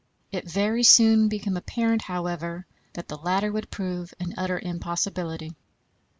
[0.31, 5.55] It very soon became apparent, however, that the latter would prove an utter impossibility.